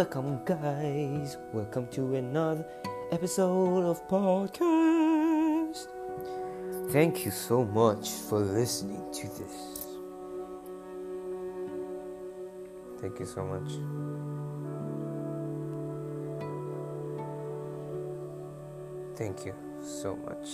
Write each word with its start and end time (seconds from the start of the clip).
Welcome, 0.00 0.40
guys. 0.44 1.36
Welcome 1.52 1.86
to 1.92 2.16
another 2.16 2.66
episode 3.12 3.84
of 3.84 4.02
podcast. 4.08 5.86
Thank 6.90 7.24
you 7.24 7.30
so 7.30 7.64
much 7.64 8.10
for 8.10 8.40
listening 8.40 9.12
to 9.12 9.28
this. 9.28 9.86
Thank 13.00 13.20
you 13.20 13.26
so 13.26 13.44
much. 13.46 13.70
Thank 19.16 19.46
you 19.46 19.54
so 19.84 20.16
much 20.16 20.48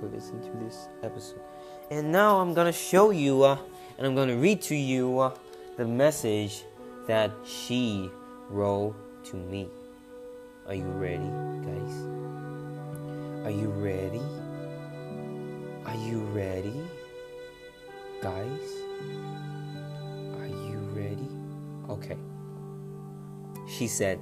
for 0.00 0.08
listening 0.08 0.40
to 0.50 0.64
this 0.64 0.88
episode. 1.02 1.42
And 1.90 2.10
now 2.10 2.40
I'm 2.40 2.54
gonna 2.54 2.72
show 2.72 3.10
you, 3.10 3.42
uh, 3.42 3.58
and 3.98 4.06
I'm 4.06 4.14
gonna 4.14 4.38
read 4.38 4.62
to 4.62 4.74
you 4.74 5.18
uh, 5.18 5.34
the 5.76 5.84
message 5.84 6.62
that 7.06 7.32
she 7.44 8.10
wrote 8.48 8.94
to 9.24 9.36
me. 9.36 9.68
Are 10.66 10.74
you 10.74 10.84
ready, 10.84 11.28
guys? 11.66 11.94
Are 13.44 13.50
you 13.50 13.68
ready? 13.68 14.22
Are 15.84 15.96
you 15.96 16.20
ready, 16.32 16.80
guys? 18.22 18.70
Are 20.38 20.46
you 20.46 20.78
ready? 20.94 21.28
Okay. 21.90 22.16
She 23.68 23.88
said, 23.88 24.20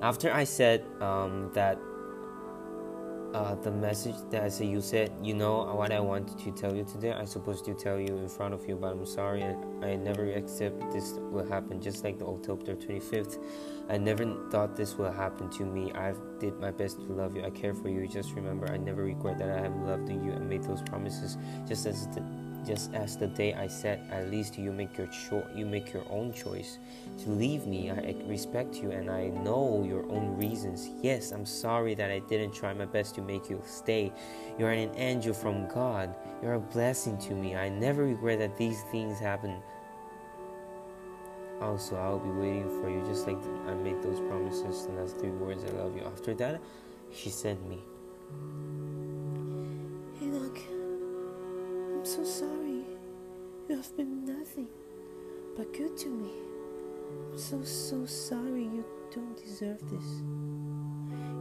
after 0.00 0.32
I 0.32 0.44
said 0.44 0.84
um, 1.00 1.50
that 1.54 1.78
uh, 3.36 3.54
the 3.56 3.70
message 3.70 4.14
that 4.30 4.58
you 4.60 4.80
said, 4.80 5.12
you 5.22 5.34
know 5.34 5.64
what 5.74 5.92
I 5.92 6.00
wanted 6.00 6.38
to 6.38 6.50
tell 6.52 6.74
you 6.74 6.84
today. 6.84 7.12
I 7.12 7.26
supposed 7.26 7.66
to 7.66 7.74
tell 7.74 8.00
you 8.00 8.16
in 8.16 8.28
front 8.30 8.54
of 8.54 8.66
you, 8.66 8.76
but 8.76 8.92
I'm 8.92 9.04
sorry. 9.04 9.44
I, 9.44 9.54
I 9.84 9.96
never 9.96 10.32
accept 10.32 10.90
this 10.90 11.12
will 11.30 11.46
happen. 11.46 11.82
Just 11.82 12.02
like 12.02 12.18
the 12.18 12.24
October 12.24 12.74
25th, 12.74 13.38
I 13.90 13.98
never 13.98 14.24
thought 14.50 14.74
this 14.74 14.96
will 14.96 15.12
happen 15.12 15.50
to 15.50 15.64
me. 15.66 15.92
I 15.92 16.14
did 16.40 16.58
my 16.58 16.70
best 16.70 16.96
to 17.00 17.12
love 17.12 17.36
you. 17.36 17.44
I 17.44 17.50
care 17.50 17.74
for 17.74 17.90
you. 17.90 18.08
Just 18.08 18.32
remember, 18.32 18.70
I 18.72 18.78
never 18.78 19.02
regret 19.02 19.36
that 19.38 19.50
I 19.50 19.60
have 19.60 19.76
loved 19.76 20.08
you 20.08 20.32
and 20.32 20.48
made 20.48 20.62
those 20.62 20.80
promises. 20.82 21.36
Just 21.68 21.84
as 21.84 22.06
the, 22.08 22.24
just 22.66 22.92
as 22.94 23.16
the 23.16 23.28
day 23.28 23.54
I 23.54 23.68
said, 23.68 24.00
at 24.10 24.30
least 24.30 24.58
you 24.58 24.72
make 24.72 24.98
your 24.98 25.06
cho- 25.06 25.46
you 25.54 25.64
make 25.64 25.92
your 25.92 26.04
own 26.10 26.32
choice 26.32 26.78
to 27.22 27.30
leave 27.30 27.66
me. 27.66 27.90
I 27.90 28.14
respect 28.26 28.76
you 28.76 28.90
and 28.90 29.08
I 29.10 29.28
know 29.28 29.84
your 29.88 30.02
own 30.10 30.36
reasons. 30.36 30.90
Yes, 31.02 31.30
I'm 31.30 31.46
sorry 31.46 31.94
that 31.94 32.10
I 32.10 32.18
didn't 32.18 32.52
try 32.52 32.74
my 32.74 32.84
best 32.86 33.14
to 33.14 33.22
make 33.22 33.48
you 33.48 33.62
stay. 33.64 34.12
You're 34.58 34.70
an 34.70 34.94
angel 34.96 35.32
from 35.32 35.68
God. 35.68 36.14
You're 36.42 36.54
a 36.54 36.60
blessing 36.60 37.16
to 37.18 37.34
me. 37.34 37.54
I 37.54 37.68
never 37.68 38.04
regret 38.04 38.40
that 38.40 38.56
these 38.56 38.82
things 38.90 39.18
happen. 39.18 39.62
Also, 41.60 41.96
I'll 41.96 42.18
be 42.18 42.30
waiting 42.30 42.68
for 42.82 42.90
you 42.90 43.02
just 43.06 43.26
like 43.26 43.38
I 43.66 43.74
made 43.74 44.02
those 44.02 44.20
promises. 44.20 44.84
And 44.86 44.98
that's 44.98 45.12
three 45.12 45.30
words 45.30 45.64
I 45.64 45.68
love 45.76 45.96
you. 45.96 46.02
After 46.02 46.34
that, 46.34 46.60
she 47.12 47.30
sent 47.30 47.66
me. 47.68 47.78
So 52.16 52.24
sorry. 52.24 52.82
You 53.68 53.76
have 53.76 53.94
been 53.94 54.24
nothing 54.24 54.68
but 55.54 55.70
good 55.74 55.98
to 55.98 56.08
me. 56.08 56.30
I'm 57.30 57.38
so, 57.38 57.62
so 57.62 58.06
sorry. 58.06 58.62
You 58.62 58.86
don't 59.14 59.36
deserve 59.36 59.80
this. 59.90 60.22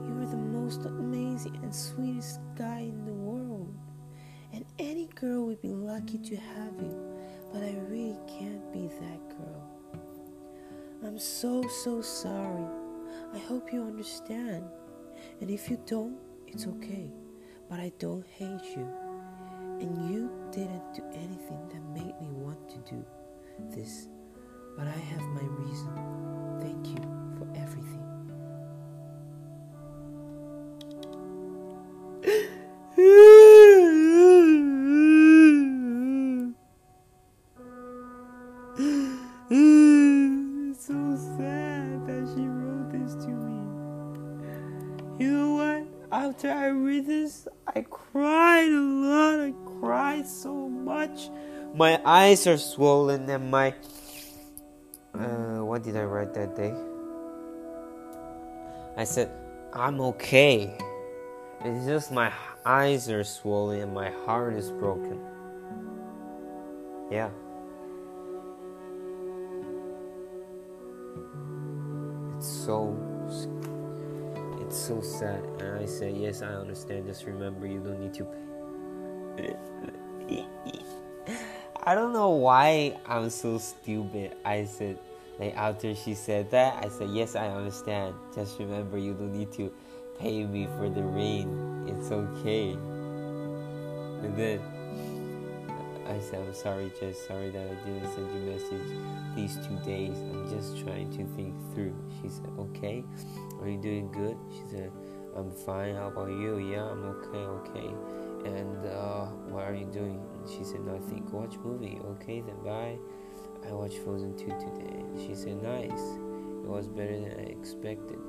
You 0.06 0.22
are 0.22 0.26
the 0.26 0.36
most 0.36 0.84
amazing 0.84 1.58
and 1.64 1.74
sweetest 1.74 2.42
guy 2.58 2.80
in 2.80 3.06
the 3.06 3.14
world. 3.14 3.74
And 4.52 4.66
any 4.78 5.08
girl 5.16 5.46
would 5.46 5.62
be 5.62 5.70
lucky 5.70 6.18
to 6.18 6.36
have 6.36 6.74
you. 6.82 7.16
But 7.54 7.64
I 7.64 7.78
really 7.88 8.18
can't 8.28 8.74
be 8.74 8.88
that 9.00 9.30
girl. 9.30 9.70
I'm 11.06 11.18
so, 11.18 11.66
so 11.70 12.02
sorry. 12.02 12.68
I 13.34 13.38
hope 13.38 13.72
you 13.72 13.82
understand. 13.82 14.66
And 15.40 15.50
if 15.50 15.70
you 15.70 15.80
don't, 15.86 16.18
it's 16.48 16.68
okay. 16.68 17.14
But 17.70 17.80
I 17.80 17.94
don't 17.98 18.26
hate 18.28 18.76
you. 18.76 19.05
And 19.80 20.10
you 20.10 20.30
didn't 20.52 20.94
do 20.94 21.04
anything 21.14 21.68
that 21.70 21.84
made 21.94 22.16
me 22.22 22.30
want 22.32 22.70
to 22.70 22.78
do 22.90 23.06
this. 23.76 24.08
But 24.78 24.88
I 24.88 24.92
have 24.92 25.22
my 25.22 25.44
reason. 25.44 25.90
Thank 26.62 26.88
you 26.88 27.02
for 27.38 27.48
everything. 27.56 28.02
So 40.78 41.16
sad 41.38 42.06
that 42.06 42.24
she 42.36 42.44
wrote 42.46 42.92
this 42.92 43.16
to 43.26 43.30
me. 43.30 43.60
You 45.18 45.32
know 45.32 45.52
what? 45.56 45.84
After 46.12 46.52
I 46.52 46.68
read 46.68 47.08
this, 47.08 47.48
I 47.76 47.82
cried 47.82 48.70
a 48.70 48.80
lot. 48.80 49.65
So 50.26 50.54
much. 50.68 51.30
My 51.76 52.02
eyes 52.04 52.48
are 52.48 52.58
swollen 52.58 53.30
and 53.30 53.52
my. 53.52 53.76
Uh, 55.14 55.64
what 55.64 55.84
did 55.84 55.96
I 55.96 56.04
write 56.04 56.34
that 56.34 56.56
day? 56.56 56.74
I 58.98 59.04
said, 59.04 59.30
I'm 59.72 60.02
okay. 60.02 60.78
It's 61.64 61.86
just 61.86 62.12
my 62.12 62.34
eyes 62.66 63.10
are 63.10 63.24
swollen 63.24 63.82
and 63.82 63.94
my 63.94 64.10
heart 64.26 64.56
is 64.56 64.72
broken. 64.72 65.20
Yeah. 67.12 67.30
It's 72.38 72.48
so. 72.48 72.98
It's 74.62 74.78
so 74.78 75.02
sad. 75.02 75.44
And 75.60 75.80
I 75.80 75.86
said, 75.86 76.18
Yes, 76.18 76.42
I 76.42 76.48
understand. 76.48 77.06
Just 77.06 77.26
remember, 77.26 77.68
you 77.68 77.80
don't 77.80 78.00
need 78.00 78.14
to 78.16 78.26
pay. 79.38 79.56
I 81.88 81.94
don't 81.94 82.14
know 82.14 82.32
why 82.32 82.98
I'm 83.06 83.30
so 83.30 83.58
stupid. 83.60 84.36
I 84.44 84.66
said, 84.66 84.98
like 85.40 85.56
after 85.56 85.94
she 85.94 86.16
said 86.16 86.50
that, 86.52 86.84
I 86.84 86.90
said, 86.90 87.10
yes, 87.10 87.36
I 87.36 87.48
understand. 87.50 88.16
Just 88.34 88.58
remember, 88.60 88.98
you 88.98 89.14
don't 89.14 89.34
need 89.34 89.52
to 89.54 89.72
pay 90.20 90.46
me 90.46 90.68
for 90.78 90.90
the 90.90 91.04
rain. 91.04 91.86
It's 91.88 92.12
okay. 92.12 92.72
And 94.24 94.36
then 94.36 94.60
I 96.08 96.20
said, 96.20 96.42
I'm 96.48 96.54
sorry, 96.54 96.92
just 97.00 97.28
sorry 97.28 97.50
that 97.52 97.62
I 97.62 97.76
didn't 97.86 98.12
send 98.14 98.32
you 98.34 98.42
a 98.42 98.54
message 98.54 99.36
these 99.36 99.58
two 99.68 99.78
days. 99.86 100.18
I'm 100.18 100.50
just 100.50 100.78
trying 100.84 101.12
to 101.12 101.26
think 101.36 101.54
through. 101.74 101.94
She 102.22 102.30
said, 102.30 102.50
okay. 102.58 103.04
Are 103.62 103.68
you 103.68 103.78
doing 103.78 104.12
good? 104.12 104.38
She 104.52 104.64
said, 104.72 104.92
I'm 105.36 105.52
fine. 105.52 105.96
How 105.96 106.08
about 106.08 106.30
you? 106.30 106.58
Yeah, 106.58 106.84
I'm 106.84 107.04
okay, 107.04 107.38
okay. 107.38 107.94
And 108.46 108.86
uh, 108.86 109.26
what 109.50 109.64
are 109.64 109.74
you 109.74 109.86
doing? 109.86 110.22
And 110.40 110.50
she 110.50 110.64
said, 110.64 110.82
nothing. 110.82 111.28
Watch 111.32 111.56
movie. 111.64 112.00
Okay, 112.12 112.42
then 112.42 112.56
bye. 112.64 112.98
I 113.68 113.74
watched 113.74 113.98
Frozen 114.00 114.38
2 114.38 114.46
today. 114.46 115.04
She 115.26 115.34
said, 115.34 115.62
nice. 115.64 115.92
It 116.64 116.70
was 116.70 116.88
better 116.88 117.20
than 117.20 117.32
I 117.40 117.50
expected. 117.50 118.20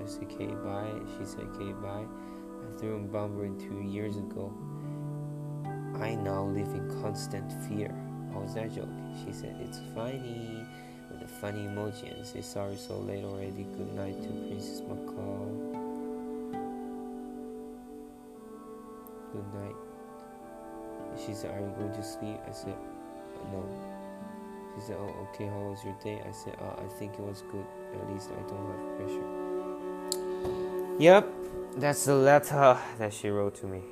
I 0.00 0.06
said, 0.06 0.24
okay, 0.24 0.46
bye. 0.46 1.00
She 1.18 1.24
said, 1.24 1.40
okay, 1.54 1.72
bye. 1.72 2.06
I 2.06 2.78
threw 2.78 2.96
a 2.96 3.00
bomber 3.00 3.44
in 3.44 3.58
two 3.58 3.80
years 3.80 4.16
ago. 4.16 4.52
I 6.00 6.14
now 6.14 6.44
live 6.44 6.68
in 6.68 7.02
constant 7.02 7.52
fear. 7.68 7.94
How 8.32 8.40
was 8.40 8.54
that 8.54 8.74
joke? 8.74 8.88
She 9.24 9.32
said, 9.32 9.56
it's 9.60 9.80
funny. 9.94 10.64
With 11.10 11.22
a 11.22 11.28
funny 11.28 11.66
emoji 11.66 12.16
and 12.16 12.26
say, 12.26 12.42
sorry 12.42 12.76
so 12.76 12.98
late 12.98 13.24
already. 13.24 13.64
Good 13.76 13.94
night 13.94 14.20
to 14.22 14.28
Princess 14.28 14.80
McCall. 14.82 15.83
Good 19.34 19.54
night. 19.54 19.74
She 21.26 21.34
said, 21.34 21.50
Are 21.56 21.60
you 21.60 21.72
going 21.76 21.92
to 21.92 22.02
sleep? 22.04 22.38
I 22.48 22.52
said, 22.52 22.76
No. 23.50 23.64
She 24.76 24.86
said, 24.86 24.96
Oh, 24.98 25.28
okay, 25.28 25.46
how 25.46 25.58
was 25.58 25.82
your 25.84 25.96
day? 26.04 26.22
I 26.24 26.30
said, 26.30 26.56
uh, 26.60 26.80
I 26.80 26.86
think 26.98 27.14
it 27.14 27.20
was 27.20 27.42
good. 27.50 27.66
At 27.94 28.12
least 28.12 28.30
I 28.30 28.40
don't 28.48 28.66
have 28.70 28.96
pressure. 28.96 29.54
Yep, 31.00 31.28
that's 31.78 32.04
the 32.04 32.14
letter 32.14 32.78
that 32.98 33.12
she 33.12 33.28
wrote 33.28 33.56
to 33.56 33.66
me. 33.66 33.82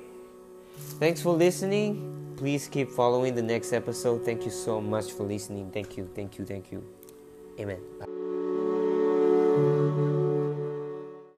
Thanks 0.99 1.21
for 1.21 1.33
listening. 1.33 2.35
Please 2.37 2.69
keep 2.69 2.89
following 2.89 3.35
the 3.35 3.41
next 3.41 3.73
episode. 3.73 4.23
Thank 4.23 4.45
you 4.45 4.51
so 4.51 4.79
much 4.79 5.11
for 5.11 5.23
listening. 5.23 5.71
Thank 5.71 5.97
you, 5.97 6.09
thank 6.15 6.37
you, 6.37 6.45
thank 6.45 6.71
you. 6.71 6.83
Amen. 7.59 8.22